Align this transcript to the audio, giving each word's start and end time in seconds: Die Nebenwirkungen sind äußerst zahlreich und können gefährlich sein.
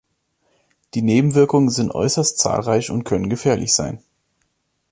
Die 0.95 1.03
Nebenwirkungen 1.03 1.69
sind 1.69 1.93
äußerst 1.93 2.39
zahlreich 2.39 2.89
und 2.89 3.03
können 3.03 3.29
gefährlich 3.29 3.75
sein. 3.75 3.99